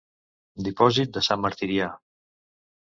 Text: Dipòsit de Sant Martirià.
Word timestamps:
Dipòsit 0.67 1.13
de 1.19 1.25
Sant 1.29 1.45
Martirià. 1.45 1.93